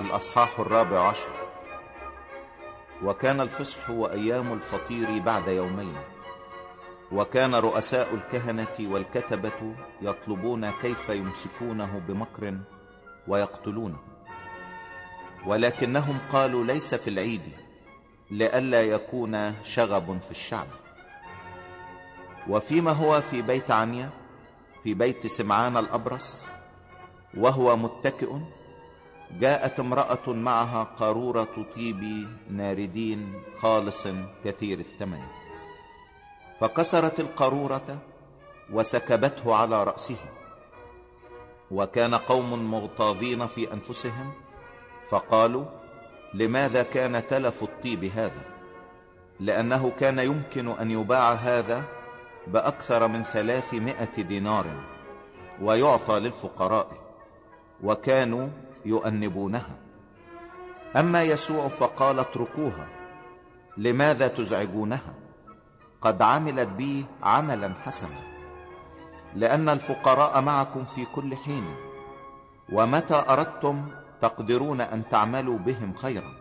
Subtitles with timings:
[0.00, 1.28] الأصحاح الرابع عشر.
[3.04, 5.94] وكان الفصح وأيام الفطير بعد يومين.
[7.12, 12.58] وكان رؤساء الكهنة والكتبة يطلبون كيف يمسكونه بمكر
[13.28, 13.98] ويقتلونه.
[15.46, 17.42] ولكنهم قالوا ليس في العيد
[18.30, 20.66] لئلا يكون شغب في الشعب.
[22.48, 24.10] وفيما هو في بيت عنيا
[24.84, 26.46] في بيت سمعان الأبرص
[27.36, 28.32] وهو متكئ
[29.38, 34.08] جاءت امرأة معها قارورة طيب ناردين خالص
[34.44, 35.20] كثير الثمن.
[36.60, 37.98] فكسرت القارورة
[38.72, 40.16] وسكبته على رأسه.
[41.70, 44.32] وكان قوم مغتاظين في أنفسهم
[45.10, 45.64] فقالوا
[46.34, 48.42] لماذا كان تلف الطيب هذا؟
[49.40, 51.84] لأنه كان يمكن أن يباع هذا
[52.46, 54.66] بأكثر من ثلاثمائة دينار
[55.62, 56.88] ويعطى للفقراء.
[57.82, 58.48] وكانوا
[58.84, 59.76] يؤنبونها.
[60.96, 62.88] أما يسوع فقال اتركوها
[63.76, 65.14] لماذا تزعجونها؟
[66.00, 68.20] قد عملت بي عملا حسنا.
[69.34, 71.74] لأن الفقراء معكم في كل حين.
[72.72, 73.88] ومتى أردتم
[74.22, 76.34] تقدرون أن تعملوا بهم خيرا؟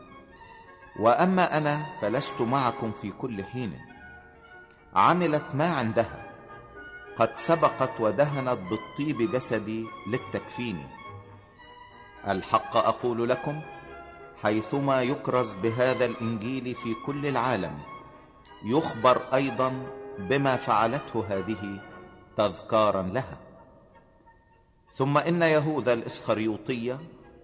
[1.00, 3.80] وأما أنا فلست معكم في كل حين.
[4.96, 6.26] عملت ما عندها.
[7.16, 10.88] قد سبقت ودهنت بالطيب جسدي للتكفين.
[12.28, 13.62] الحق أقول لكم
[14.44, 17.80] حيثما يكرز بهذا الإنجيل في كل العالم
[18.64, 19.86] يخبر أيضا
[20.20, 21.82] بما فعلته هذه
[22.38, 23.38] تذكارا لها.
[24.92, 27.00] ثم إن يهوذا الإسخريوطية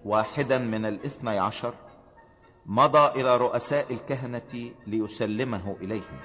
[0.05, 1.73] واحدا من الاثني عشر
[2.65, 6.19] مضى إلى رؤساء الكهنة ليسلمه إليهم.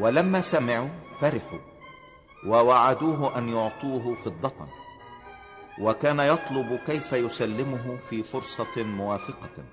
[0.00, 0.88] ولما سمعوا
[1.20, 1.58] فرحوا
[2.46, 4.85] ووعدوه أن يعطوه فضة.
[5.80, 9.64] وكان يطلب كيف يسلمه في فرصة موافقة.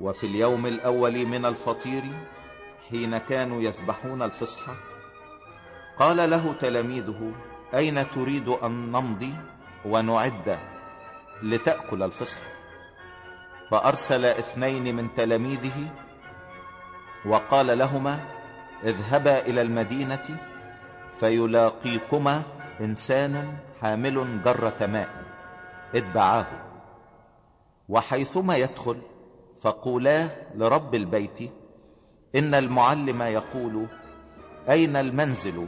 [0.00, 2.02] وفي اليوم الأول من الفطير
[2.90, 4.74] حين كانوا يذبحون الفصحى
[5.98, 7.32] قال له تلاميذه
[7.74, 9.34] أين تريد أن نمضي
[9.84, 10.58] ونعد
[11.42, 12.50] لتأكل الفصحى
[13.70, 15.88] فأرسل اثنين من تلاميذه
[17.26, 18.20] وقال لهما
[18.84, 20.36] اذهبا إلى المدينة
[21.20, 22.42] فيلاقيكما
[22.80, 25.08] إنسان حامل جرة ماء
[25.94, 26.46] اتبعاه.
[27.88, 28.98] وحيثما يدخل
[29.60, 31.38] فقولا لرب البيت
[32.34, 33.86] إن المعلم يقول
[34.70, 35.66] أين المنزل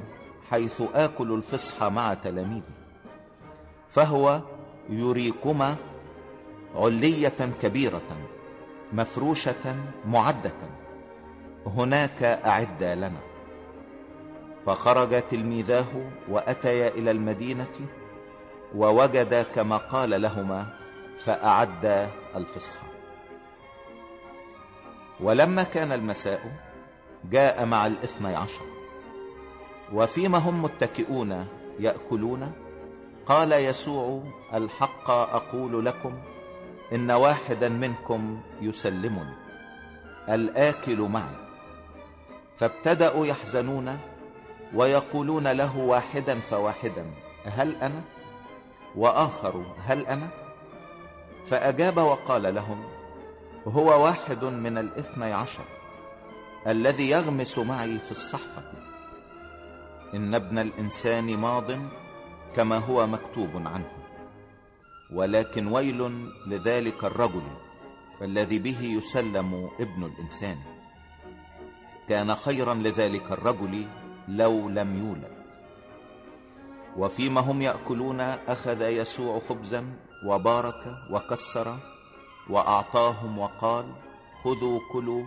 [0.51, 2.72] حيث آكل الفصح مع تلاميذي؟
[3.89, 4.41] فهو
[4.91, 5.77] يريكما
[6.75, 8.17] علية كبيرة
[8.93, 10.53] مفروشة معدة
[11.67, 13.21] هناك أعد لنا.
[14.67, 17.67] فخرج تلميذاه وأتيا إلى المدينة
[18.77, 20.66] ووجد كما قال لهما
[21.19, 22.87] فأعد الفصحى
[25.21, 26.53] ولما كان المساء
[27.31, 28.65] جاء مع الاثني عشر.
[29.93, 31.47] وفيما هم متكئون
[31.81, 32.53] يأكلون؟
[33.27, 34.22] قال يسوع
[34.55, 36.19] الحق أقول لكم
[36.93, 39.34] إن واحدا منكم يسلمني
[40.28, 41.37] الآكل معي.
[42.56, 43.99] فابتدأوا يحزنون
[44.75, 47.06] ويقولون له واحدا فواحدا
[47.44, 48.03] هل أنا؟
[48.97, 50.28] وآخر هل أنا؟
[51.47, 52.84] فأجاب وقال لهم
[53.66, 55.64] هو واحد من الاثني عشر
[56.66, 58.62] الذي يغمس معي في الصحفة.
[60.15, 61.71] إن ابن الإنسان ماض
[62.56, 63.91] كما هو مكتوب عنه
[65.12, 67.42] ولكن ويل لذلك الرجل
[68.22, 70.59] الذي به يسلم ابن الإنسان.
[72.09, 73.86] كان خيرا لذلك الرجل
[74.28, 75.41] لو لم يولد.
[76.98, 79.86] وفيما هم يأكلون أخذ يسوع خبزا
[80.27, 81.78] وبارك وكسر
[82.50, 83.86] وأعطاهم وقال
[84.44, 85.24] خذوا كلوا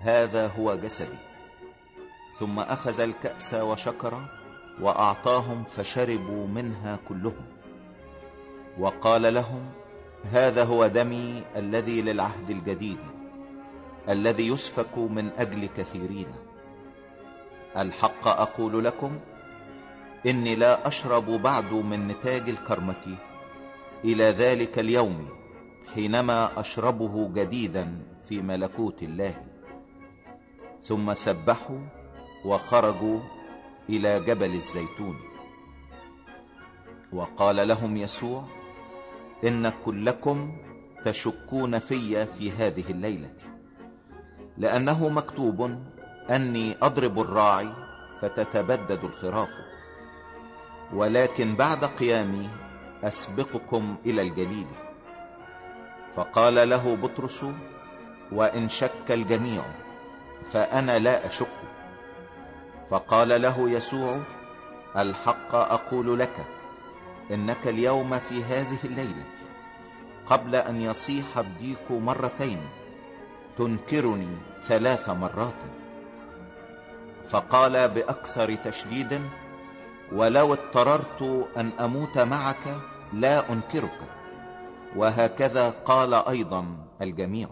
[0.00, 1.18] هذا هو جسدي.
[2.38, 4.24] ثم أخذ الكأس وشكر
[4.80, 7.46] وأعطاهم فشربوا منها كلهم.
[8.78, 9.70] وقال لهم
[10.32, 12.98] هذا هو دمي الذي للعهد الجديد
[14.08, 16.26] الذي يسفك من أجل كثيرين.
[17.78, 19.18] الحق أقول لكم
[20.26, 23.16] إني لا أشرب بعد من نتاج الكرمة.
[24.04, 25.28] إلى ذلك اليوم
[25.94, 27.98] حينما أشربه جديدا
[28.28, 29.34] في ملكوت الله.
[30.80, 31.80] ثم سبحوا
[32.44, 33.20] وخرجوا
[33.88, 35.16] إلى جبل الزيتون.
[37.12, 38.44] وقال لهم يسوع
[39.44, 40.56] إن كلكم
[41.04, 43.30] تشكون في في هذه الليلة.
[44.58, 45.78] لأنه مكتوب
[46.30, 47.68] أني أضرب الراعي
[48.20, 49.73] فتتبدد الخراف.
[50.92, 52.50] ولكن بعد قيامي
[53.04, 54.66] أسبقكم إلى الجليل
[56.14, 57.46] فقال له بطرس
[58.32, 59.62] وإن شك الجميع
[60.50, 61.48] فأنا لا أشك.
[62.90, 64.22] فقال له يسوع
[64.96, 66.44] الحق أقول لك
[67.30, 69.24] إنك اليوم في هذه الليلة
[70.26, 72.60] قبل أن يصيح الديك مرتين
[73.58, 75.54] تنكرني ثلاث مرات.
[77.28, 79.22] فقال بأكثر تشديد
[80.14, 81.22] ولو اضطررت
[81.56, 82.80] أن أموت معك
[83.12, 83.98] لا أنكرك.
[84.96, 86.66] وهكذا قال أيضا
[87.02, 87.48] الجميع.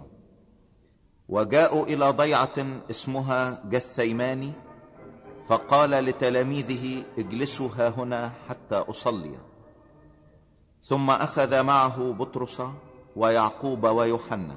[1.28, 4.52] وجاءوا إلى ضيعة اسمها جثيماني
[5.48, 9.38] فقال لتلاميذه اجلسوا ها هنا حتى أصلي.
[10.82, 12.62] ثم أخذ معه بطرس
[13.16, 14.56] ويعقوب ويوحنا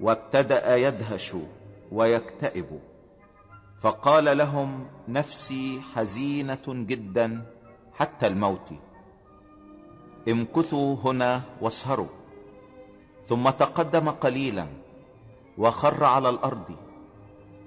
[0.00, 1.36] وابتدأ يدهش
[1.92, 2.80] ويكتئب.
[3.80, 7.42] فقال لهم نفسي حزينة جدا
[7.94, 8.68] حتى الموت.
[10.28, 12.08] امكثوا هنا واسهروا.
[13.28, 14.66] ثم تقدم قليلا
[15.58, 16.76] وخر على الأرض.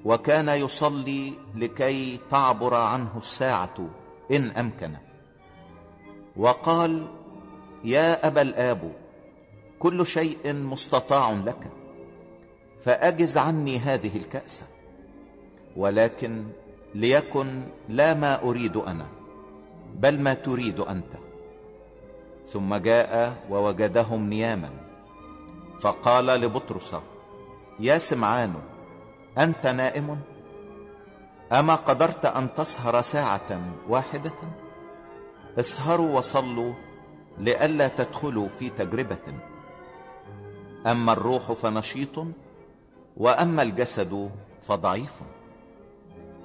[0.05, 3.87] وكان يصلي لكي تعبر عنه الساعة
[4.31, 4.93] إن أمكن.
[6.37, 7.07] وقال
[7.83, 8.93] يا أبا الآب
[9.79, 11.71] كل شيء مستطاع لك
[12.85, 14.61] فأجز عني هذه الكأس
[15.77, 16.43] ولكن
[16.95, 19.05] ليكن لا ما أريد أنا
[19.95, 21.13] بل ما تريد أنت.
[22.45, 24.69] ثم جاء ووجدهم نياما
[25.81, 26.95] فقال لبطرس
[27.79, 28.53] يا سمعان
[29.37, 30.19] أنت نائم؟
[31.51, 34.33] أما قدرت أن تسهر ساعة واحدة؟
[35.59, 36.73] اسهروا وصلوا
[37.37, 39.33] لئلا تدخلوا في تجربة.
[40.87, 42.25] أما الروح فنشيط
[43.17, 44.31] وأما الجسد
[44.61, 45.21] فضعيف.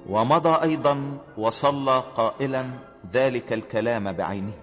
[0.09, 2.65] ومضى أيضا وصلى قائلا
[3.13, 4.53] ذلك الكلام بعينه.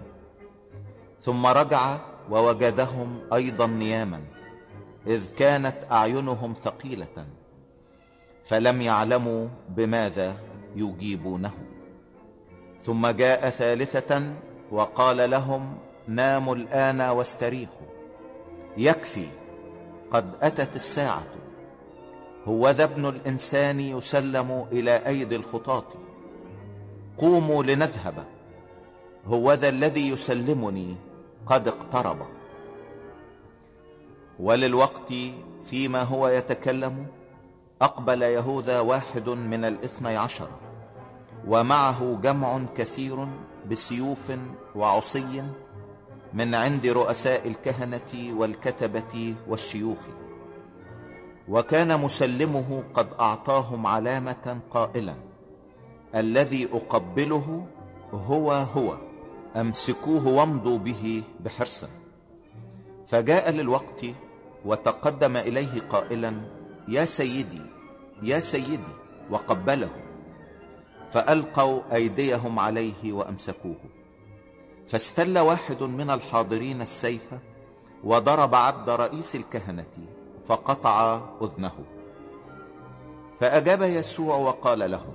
[1.21, 1.97] ثم رجع
[2.31, 4.21] ووجدهم أيضا نياما
[5.07, 7.27] إذ كانت أعينهم ثقيلة
[8.45, 10.37] فلم يعلموا بماذا
[10.77, 11.53] يجيبونه.
[12.83, 14.23] ثم جاء ثالثة
[14.71, 15.79] وقال لهم
[16.09, 17.87] ناموا الآن واستريحوا
[18.77, 19.29] يكفي
[20.11, 21.23] قد أتت الساعة.
[22.49, 25.85] هو ذا ابن الإنسان يسلم إلى أيدي الخطاة.
[27.19, 28.27] قوموا لنذهب.
[29.27, 30.97] هو ذا الذي يسلمني
[31.47, 32.27] قد اقترب.
[34.41, 35.13] وللوقت
[35.67, 37.07] فيما هو يتكلم
[37.83, 40.49] أقبل يهوذا واحد من الاثني عشر
[41.49, 43.27] ومعه جمع كثير
[43.71, 44.33] بسيوف
[44.75, 45.45] وعصي
[46.35, 49.99] من عند رؤساء الكهنة والكتبة والشيوخ.
[51.49, 55.15] وكان مسلمه قد أعطاهم علامة قائلا
[56.15, 57.67] الذي أقبله
[58.13, 58.97] هو هو
[59.57, 61.85] أمسكوه وامضوا به بحرص.
[63.07, 64.07] فجاء للوقت
[64.65, 66.35] وتقدم إليه قائلا
[66.89, 67.63] يا سيدي
[68.23, 68.93] يا سيدي
[69.31, 69.91] وقبله.
[71.11, 73.77] فألقوا أيديهم عليه وأمسكوه.
[74.87, 77.31] فاستل واحد من الحاضرين السيف
[78.05, 80.16] وضرب عبد رئيس الكهنة
[80.49, 81.73] فقطع أذنه.
[83.41, 85.15] فأجاب يسوع وقال لهم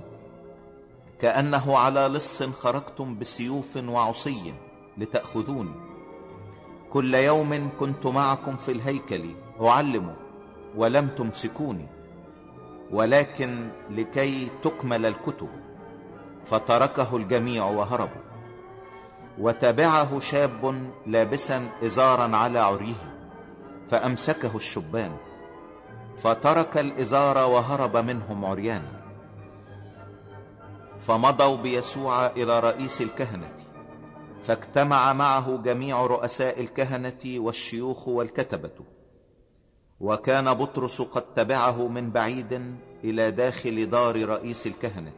[1.20, 4.54] كأنه على لص خرجتم بسيوف وعصي
[4.98, 5.74] لتأخذوني
[6.92, 10.14] كل يوم كنت معكم في الهيكل أعلم
[10.76, 11.86] ولم تمسكوني
[12.92, 15.48] ولكن لكي تكمل الكتب.
[16.44, 18.22] فتركه الجميع وهربوا.
[19.38, 23.11] وتبعه شاب لابسا إزارا على عريه.
[23.92, 25.16] فأمسكه الشبان
[26.16, 28.82] فترك الإزار وهرب منهم عريان.
[30.98, 33.52] فمضوا بيسوع إلى رئيس الكهنة
[34.42, 38.84] فاجتمع معه جميع رؤساء الكهنة والشيوخ والكتبة.
[40.00, 45.12] وكان بطرس قد تبعه من بعيد إلى داخل دار رئيس الكهنة.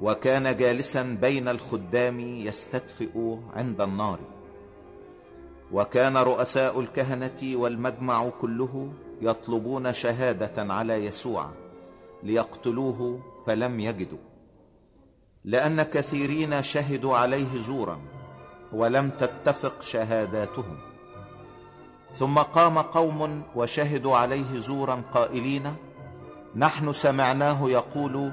[0.00, 4.18] وكان جالسا بين الخدام يستدفئ عند النار.
[5.72, 8.92] وكان رؤساء الكهنة والمجمع كله
[9.22, 11.50] يطلبون شهادة على يسوع
[12.22, 14.18] ليقتلوه فلم يجدوا.
[15.44, 17.98] لأن كثيرين شهدوا عليه زورا
[18.72, 20.78] ولم تتفق شهاداتهم.
[22.14, 25.74] ثم قام قوم وشهدوا عليه زورا قائلين
[26.56, 28.32] نحن سمعناه يقول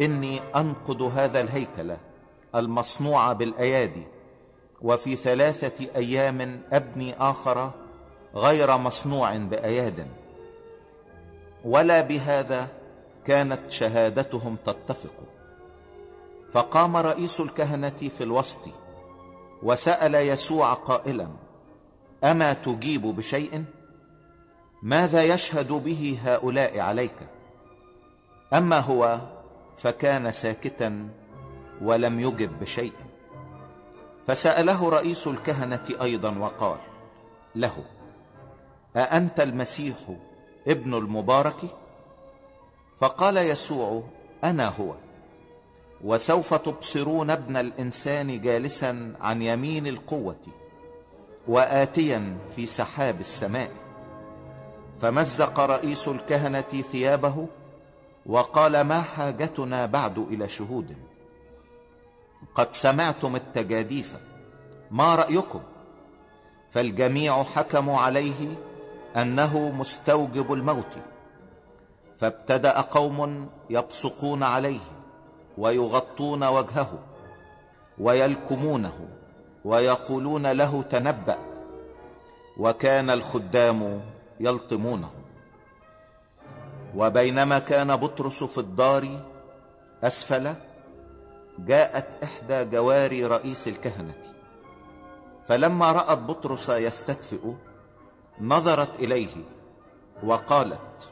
[0.00, 1.96] إني أنقض هذا الهيكل
[2.54, 4.02] المصنوع بالأيادي
[4.82, 7.70] وفي ثلاثة أيام أبني آخر
[8.34, 10.06] غير مصنوع بأياد.
[11.64, 12.68] ولا بهذا
[13.26, 15.14] كانت شهادتهم تتفق.
[16.52, 18.60] فقام رئيس الكهنة في الوسط
[19.62, 21.28] وسأل يسوع قائلا
[22.24, 23.64] أما تجيب بشيء؟
[24.82, 27.14] ماذا يشهد به هؤلاء عليك؟
[28.54, 29.20] أما هو
[29.76, 31.08] فكان ساكتا
[31.82, 32.92] ولم يجب بشيء.
[34.26, 36.78] فسأله رئيس الكهنة أيضا وقال
[37.54, 37.84] له
[38.96, 39.96] أأنت المسيح
[40.68, 41.56] ابن المبارك؟
[43.00, 44.02] فقال يسوع
[44.44, 44.94] أنا هو
[46.04, 50.36] وسوف تبصرون ابن الإنسان جالسا عن يمين القوة
[51.48, 53.70] واتيا في سحاب السماء.
[55.00, 57.46] فمزق رئيس الكهنة ثيابه
[58.26, 60.96] وقال ما حاجتنا بعد إلى شهود؟
[62.54, 64.16] قد سمعتم التجاديف.
[64.90, 65.60] ما رأيكم؟
[66.70, 68.54] فالجميع حكموا عليه
[69.16, 70.92] أنه مستوجب الموت.
[72.18, 74.80] فابتدأ قوم يبصقون عليه
[75.58, 76.98] ويغطون وجهه
[77.98, 79.08] ويلكمونه
[79.64, 81.38] ويقولون له تنبأ.
[82.58, 84.00] وكان الخدام
[84.40, 85.10] يلطمونه.
[86.96, 89.08] وبينما كان بطرس في الدار
[90.04, 90.54] أسفل
[91.58, 94.14] جاءت إحدى جواري رئيس الكهنة.
[95.48, 97.52] فلما رأت بطرس يستدفئ
[98.40, 99.36] نظرت إليه
[100.22, 101.10] وقالت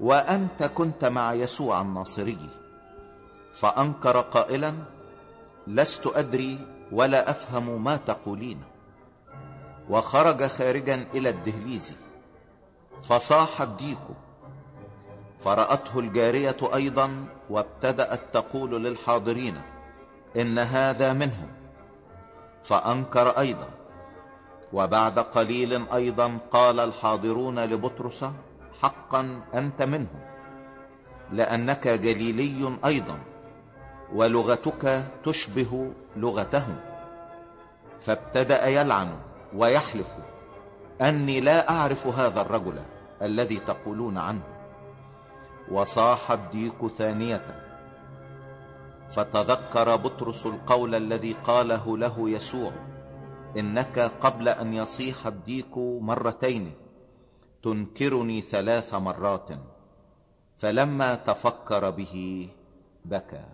[0.00, 2.48] وأنت كنت مع يسوع الناصري.
[3.52, 4.74] فأنكر قائلا
[5.66, 6.58] لست أدري
[6.92, 8.62] ولا أفهم ما تقولين.
[9.90, 11.94] وخرج خارجا إلى الدهليز.
[13.02, 13.98] فصاح الديك.
[15.44, 19.60] فرأته الجارية أيضا وابتدأت تقول للحاضرين
[20.36, 21.48] إن هذا منهم.
[22.62, 23.68] فأنكر أيضا.
[24.72, 28.24] وبعد قليل أيضا قال الحاضرون لبطرس
[28.82, 30.20] حقا أنت منهم.
[31.32, 33.18] لأنك جليلي أيضا
[34.14, 36.76] ولغتك تشبه لغتهم.
[38.00, 39.08] فابتدأ يلعن
[39.56, 40.10] ويحلف
[41.00, 42.82] أني لا أعرف هذا الرجل
[43.22, 44.42] الذي تقولون عنه.
[45.70, 47.59] وصاح الديك ثانية
[49.10, 52.72] فتذكر بطرس القول الذي قاله له يسوع
[53.58, 56.72] إنك قبل أن يصيح الديك مرتين
[57.62, 59.48] تنكرني ثلاث مرات
[60.56, 62.48] فلما تفكر به
[63.04, 63.44] بكى.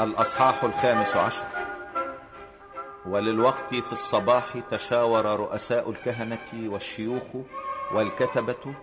[0.00, 1.67] الأصحاح الخامس عشر.
[3.06, 7.36] وللوقت في الصباح تشاور رؤساء الكهنة والشيوخ
[7.94, 8.74] والكتبة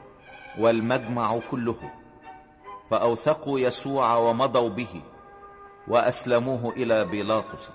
[0.59, 1.91] والمجمع كله.
[2.89, 5.01] فأوثقوا يسوع ومضوا به
[5.87, 7.69] وأسلموه إلى بيلاطس.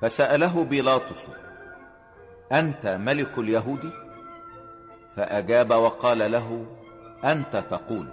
[0.00, 1.26] فسأله بيلاطس
[2.52, 3.92] أنت ملك اليهود؟
[5.16, 6.66] فأجاب وقال له
[7.24, 8.08] أنت تقول.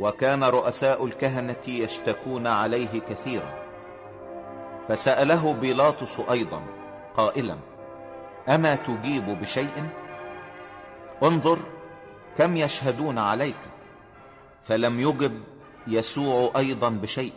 [0.00, 3.57] وكان رؤساء الكهنة يشتكون عليه كثيرا.
[4.88, 6.62] فسأله بيلاطس أيضا
[7.16, 7.56] قائلا
[8.48, 9.88] أما تجيب بشيء؟
[11.22, 11.58] انظر
[12.38, 13.56] كم يشهدون عليك.
[14.62, 15.42] فلم يجب
[15.86, 17.32] يسوع أيضا بشيء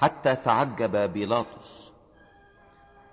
[0.00, 1.88] حتى تعجب بيلاطس.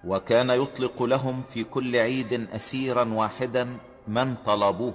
[0.06, 4.94] وكان يطلق لهم في كل عيد أسيرا واحدا من طلبوه.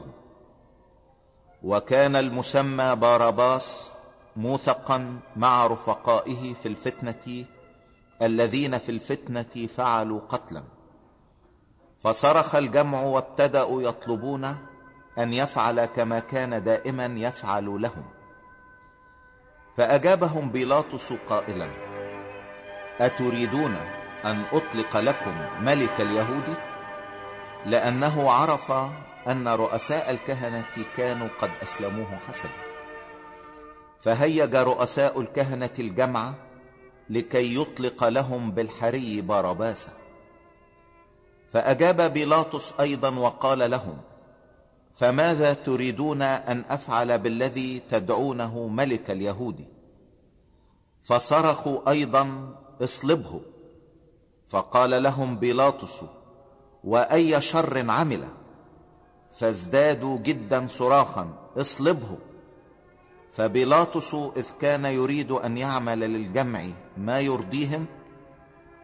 [1.63, 3.91] وكان المسمى باراباس
[4.37, 7.45] موثقا مع رفقائه في الفتنة
[8.23, 10.63] الذين في الفتنة فعلوا قتلا.
[12.03, 14.45] فصرخ الجمع وابتدأوا يطلبون
[15.19, 18.05] أن يفعل كما كان دائما يفعل لهم.
[19.77, 21.71] فأجابهم بيلاطس قائلا
[23.01, 23.77] أتريدون
[24.25, 26.55] أن أطلق لكم ملك اليهود؟
[27.67, 28.73] لأنه عرف
[29.29, 32.51] أن رؤساء الكهنة كانوا قد أسلموه حسنا.
[33.99, 36.33] فهيج رؤساء الكهنة الجمع
[37.11, 39.93] لكي يطلق لهم بالحري بارباسا
[41.53, 43.99] فأجاب بيلاطس أيضا وقال لهم
[44.95, 49.65] فماذا تريدون أن أفعل بالذي تدعونه ملك اليهود؟
[51.03, 53.41] فصرخوا أيضا اصلبه.
[54.49, 56.01] فقال لهم بيلاطس
[56.85, 58.29] وأي شر عمله
[59.31, 62.19] فازدادوا جدا صراخا اصلبه.
[63.39, 66.61] فبيلاطس إذ كان يريد أن يعمل للجمع
[66.97, 67.87] ما يرضيهم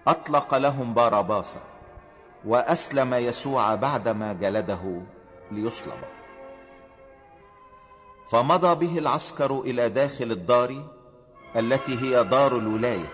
[0.07, 1.61] أطلق لهم باراباسا
[2.45, 5.03] وأسلم يسوع بعدما جلده
[5.51, 5.99] ليصلب.
[8.31, 10.83] فمضى به العسكر إلى داخل الدار
[11.57, 13.13] التي هي دار الولاية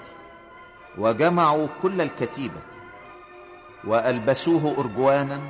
[0.98, 2.62] وجمعوا كل الكتيبة
[3.84, 5.40] وألبسوه أرجوانا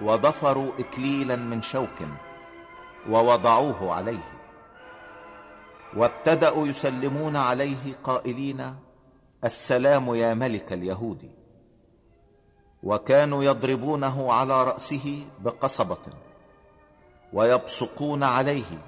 [0.00, 1.98] وضفروا إكليلا من شوك
[3.10, 4.35] ووضعوه عليه.
[5.96, 8.76] وابتدأوا يسلمون عليه قائلين
[9.44, 11.30] السلام يا ملك اليهود.
[12.82, 15.98] وكانوا يضربونه على رأسه بقصبة
[17.32, 18.78] ويبصقون عليه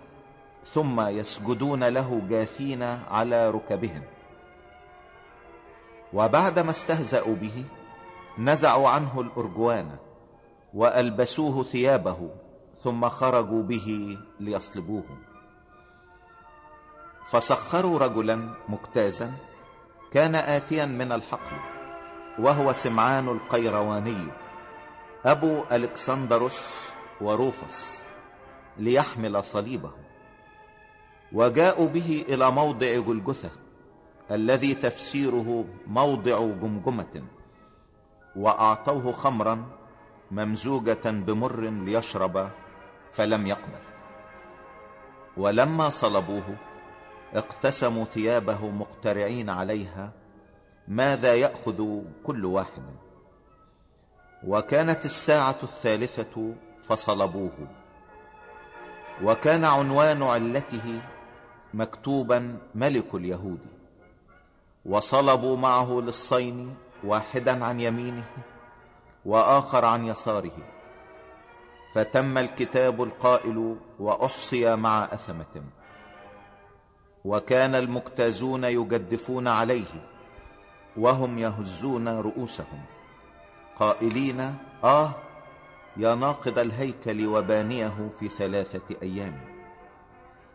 [0.64, 4.02] ثم يسجدون له جاثين على ركبهم.
[6.12, 7.64] وبعدما استهزأوا به
[8.38, 9.96] نزعوا عنه الأرجوان
[10.74, 12.30] وألبسوه ثيابه
[12.82, 15.27] ثم خرجوا به ليصلبوه.
[17.30, 19.32] فسخروا رجلا مجتازا
[20.12, 21.56] كان آتيا من الحقل
[22.38, 24.16] وهو سمعان القيرواني
[25.26, 26.88] أبو ألكسندروس
[27.20, 28.02] وروفس
[28.78, 29.90] ليحمل صليبه.
[31.32, 33.50] وجاءوا به إلى موضع جلجثة
[34.30, 37.22] الذي تفسيره موضع جمجمة
[38.36, 39.64] وأعطوه خمرا
[40.30, 42.50] ممزوجة بمر ليشرب
[43.12, 43.82] فلم يقبل.
[45.36, 46.56] ولما صلبوه
[47.34, 50.12] اقتسموا ثيابه مقترعين عليها
[50.88, 52.82] ماذا يأخذ كل واحد؟
[54.46, 56.54] وكانت الساعة الثالثة
[56.88, 57.68] فصلبوه.
[59.22, 61.00] وكان عنوان علته
[61.74, 63.60] مكتوبا ملك اليهود.
[64.86, 68.24] وصلبوا معه للصين واحدا عن يمينه
[69.24, 70.56] وآخر عن يساره.
[71.94, 75.62] فتم الكتاب القائل وأحصي مع أثمة.
[77.28, 79.92] وكان المجتازون يجدفون عليه
[80.96, 82.82] وهم يهزون رؤوسهم.
[83.78, 85.10] قائلين آه
[85.96, 89.40] يا ناقض الهيكل وبانيه في ثلاثة أيام.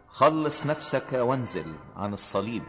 [0.07, 2.63] خلص نفسك وانزل عن الصليب.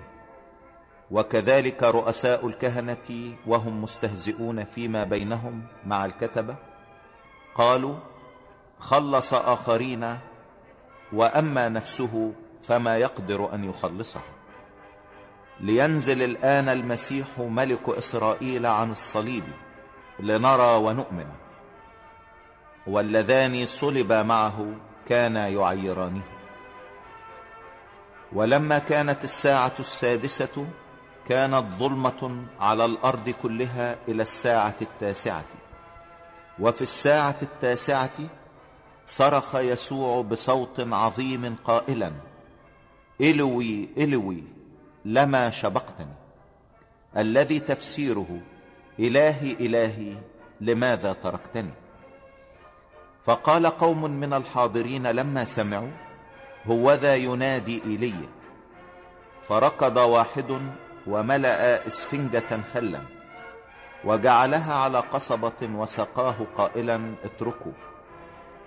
[1.10, 6.56] وكذلك رؤساء الكهنة وهم مستهزئون فيما بينهم مع الكتبة.
[7.54, 7.96] قالوا
[8.78, 10.18] خلص آخرين
[11.12, 12.32] وأما نفسه
[12.68, 14.20] فما يقدر أن يخلصه.
[15.60, 19.44] لينزل الآن المسيح ملك إسرائيل عن الصليب
[20.20, 21.26] لنرى ونؤمن.
[22.86, 24.66] واللذان صلب معه
[25.08, 26.22] كانا يعيرانه.
[28.32, 30.66] ولما كانت الساعة السادسة
[31.28, 35.44] كانت ظلمة على الأرض كلها إلى الساعة التاسعة.
[36.58, 38.18] وفي الساعة التاسعة
[39.04, 42.12] صرخ يسوع بصوت عظيم قائلا
[43.20, 44.42] إلوي إلوي
[45.04, 46.14] لما شبقتني
[47.16, 48.40] الذي تفسيره
[48.98, 50.14] إلهي إلهي
[50.60, 51.70] لماذا تركتني؟
[53.24, 55.90] فقال قوم من الحاضرين لما سمعوا
[56.66, 58.28] هوذا ينادي ايليا
[59.42, 60.60] فركض واحد
[61.06, 63.00] وملأ إسفنجة خلا
[64.04, 67.72] وجعلها على قصبة وسقاه قائلا اتركوا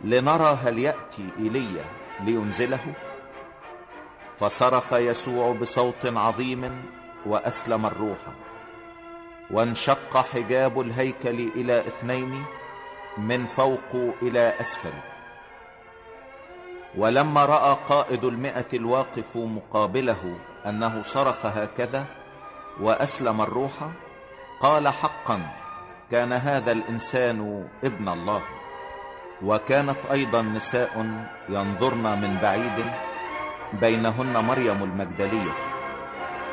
[0.01, 1.85] لنرى هل يأتي ايليا
[2.19, 2.93] لينزله.
[4.39, 6.85] فصرخ يسوع بصوت عظيم
[7.25, 8.17] وأسلم الروح.
[9.51, 12.43] وانشق حجاب الهيكل إلى اثنين
[13.17, 14.93] من فوق إلى أسفل.
[16.97, 22.05] ولما رأى قائد المئة الواقف مقابله أنه صرخ هكذا
[22.81, 23.71] وأسلم الروح
[24.61, 25.41] قال حقا
[26.11, 28.41] كان هذا الإنسان ابن الله.
[29.43, 33.06] وكانت أيضا نساء ينظرن من بعيد
[33.73, 35.51] بينهن مريم المجدلية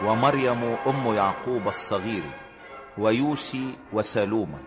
[0.04, 2.22] ومريم أم يعقوب الصغير
[2.98, 4.58] ويوسي وسالومه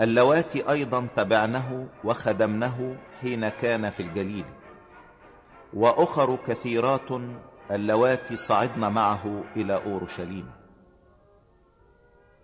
[0.00, 4.44] اللواتي أيضا تبعنه وخدمنه حين كان في الجليل.
[5.74, 7.08] وأخر كثيرات
[7.70, 10.50] اللواتي صعدن معه إلى أورشليم.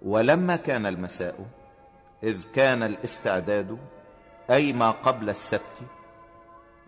[0.02, 1.46] ولما كان المساء
[2.22, 3.78] إذ كان الاستعداد
[4.50, 5.82] اي ما قبل السبت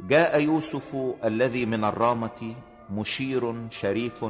[0.01, 2.55] جاء يوسف الذي من الرامة
[2.91, 4.25] مشير شريف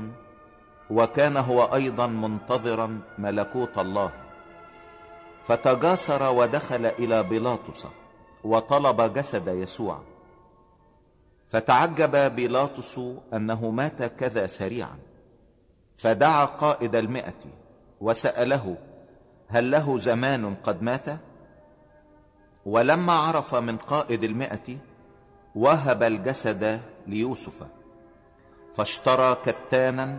[0.91, 4.11] وكان هو أيضا منتظرا ملكوت الله.
[5.45, 7.87] فتجاسر ودخل إلى بيلاطس
[8.45, 10.03] وطلب جسد يسوع.
[11.49, 13.01] فتعجب بيلاطس
[13.35, 14.99] أنه مات كذا سريعا.
[15.97, 17.45] فدعا قائد المئة
[18.01, 18.77] وسأله
[19.49, 21.07] هل له زمان قد مات؟
[22.67, 24.79] ولما عرف من قائد المئة
[25.55, 27.67] وهب الجسد ليوسف
[28.75, 30.19] فاشترى كتانا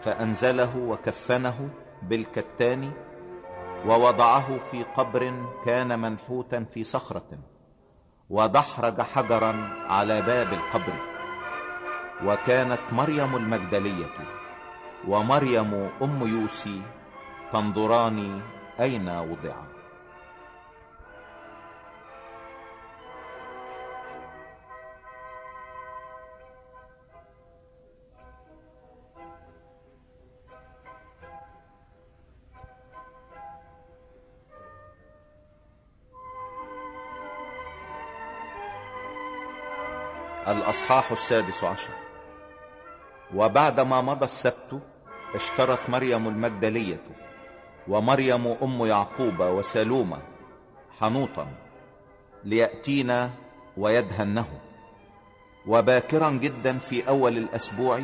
[0.00, 1.68] فأنزله وكفنه
[2.02, 2.92] بالكتان
[3.86, 7.38] ووضعه في قبر كان منحوتا في صخرة
[8.30, 11.16] ودحرج حجرا على باب القبر.
[12.24, 14.10] وكانت مريم المجدلية
[15.08, 16.82] ومريم أم يوسي
[17.52, 18.40] تنظران
[18.80, 19.65] أين وضع
[40.48, 41.90] الأصحاح السادس عشر.
[43.34, 44.80] وبعدما مضى السبت
[45.34, 47.00] اشترت مريم المجدلية
[47.88, 50.18] ومريم أم يعقوب وسلومه
[51.00, 51.46] حنوطا
[52.44, 53.30] ليأتينا
[53.76, 54.46] ويدهنه.
[55.66, 58.00] وباكرا جدا في أول الأسبوع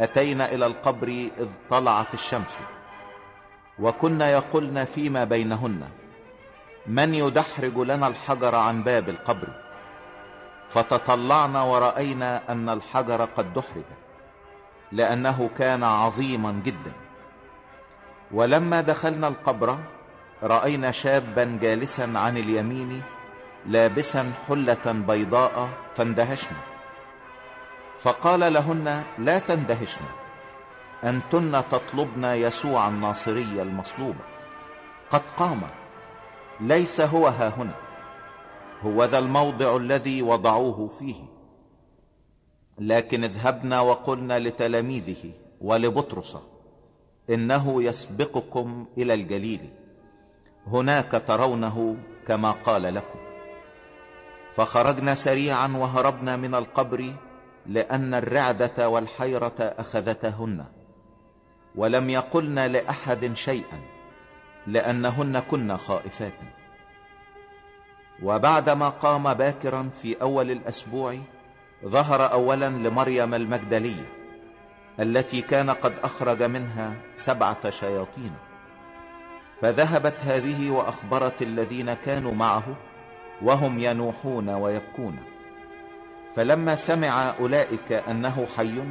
[0.00, 2.60] أتينا إلى القبر إذ طلعت الشمس.
[3.78, 5.88] وكنا يقولن فيما بينهن
[6.86, 9.61] من يدحرج لنا الحجر عن باب القبر؟
[10.72, 13.84] فتطلعنا ورأينا أن الحجر قد دحرج
[14.92, 16.92] لأنه كان عظيما جدا.
[18.32, 19.78] ولما دخلنا القبر
[20.42, 23.02] رأينا شابا جالسا عن اليمين
[23.66, 26.58] لابسا حلة بيضاء فاندهشنا.
[27.98, 30.04] فقال لهن لا تندهشن
[31.04, 34.16] أنتن تطلبن يسوع الناصري المصلوب.
[35.10, 35.62] قد قام
[36.60, 37.74] ليس هو ها هنا.
[38.82, 41.14] هو ذا الموضع الذي وضعوه فيه.
[42.78, 46.36] لكن اذهبنا وقلنا لتلاميذه ولبطرس
[47.30, 49.70] إنه يسبقكم إلى الجليل.
[50.66, 53.18] هناك ترونه كما قال لكم.
[54.54, 57.04] فخرجنا سريعا وهربنا من القبر
[57.66, 60.64] لأن الرعدة والحيرة أخذتهن.
[61.74, 63.80] ولم يقلن لأحد شيئا
[64.66, 66.61] لأنهن كن خائفات.
[68.22, 71.14] وبعدما قام باكرا في أول الأسبوع
[71.84, 74.12] ظهر اولا لمريم المجدلية
[75.00, 78.32] التي كان قد أخرج منها سبعة شياطين.
[79.62, 82.64] فذهبت هذه وأخبرت الذين كانوا معه
[83.42, 85.16] وهم ينوحون ويبكون.
[86.36, 88.82] فلما سمع أولئك أنه حي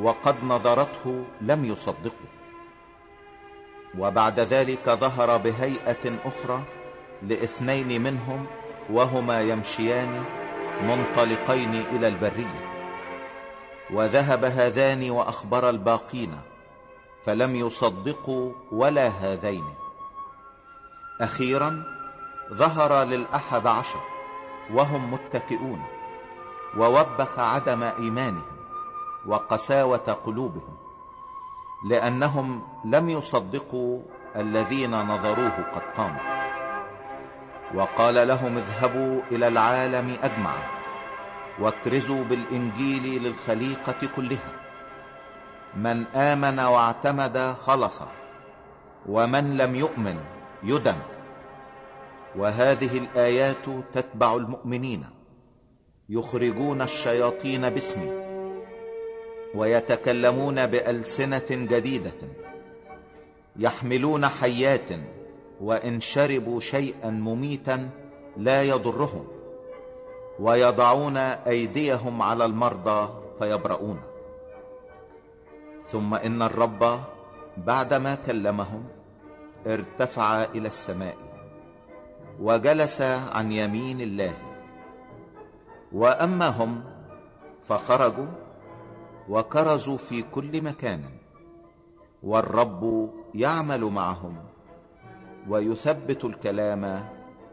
[0.00, 2.34] وقد نظرته لم يصدقوا.
[3.98, 6.62] وبعد ذلك ظهر بهيئة أخرى
[7.28, 8.46] لإثنين منهم
[8.90, 10.24] وهما يمشيان
[10.82, 12.74] منطلقين إلى البرية.
[13.90, 16.40] وذهب هذان وأخبر الباقين
[17.24, 19.64] فلم يصدقوا ولا هذين.
[21.20, 21.84] أخيرا
[22.54, 24.00] ظهر للأحد عشر
[24.72, 25.82] وهم متكئون
[26.76, 28.56] ووبخ عدم إيمانهم
[29.26, 30.76] وقساوة قلوبهم
[31.88, 34.02] لأنهم لم يصدقوا
[34.36, 36.33] الذين نظروه قد قاموا.
[37.74, 40.54] وقال لهم اذهبوا إلى العالم أجمع
[41.60, 44.52] واكرزوا بالإنجيل للخليقة كلها.
[45.76, 48.00] من آمن واعتمد خلص
[49.06, 50.16] ومن لم يؤمن
[50.62, 50.96] يدم
[52.36, 55.04] وهذه الآيات تتبع المؤمنين
[56.08, 58.12] يخرجون الشياطين باسمي
[59.54, 62.12] ويتكلمون بألسنة جديدة
[63.56, 64.90] يحملون حيات
[65.64, 67.88] وإن شربوا شيئا مميتا
[68.36, 69.26] لا يضرهم
[70.40, 74.00] ويضعون أيديهم على المرضى فيبرؤون.
[75.86, 77.00] ثم إن الرب
[77.56, 78.84] بعدما كلمهم
[79.66, 81.16] ارتفع إلى السماء
[82.40, 83.00] وجلس
[83.32, 84.34] عن يمين الله.
[85.92, 86.84] وأما هم
[87.68, 88.26] فخرجوا
[89.28, 91.04] وكرزوا في كل مكان
[92.22, 94.36] والرب يعمل معهم.
[95.48, 97.04] ويثبت الكلام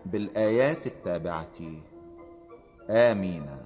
[0.06, 1.58] بالآيات التابعة.
[2.90, 3.61] آمين.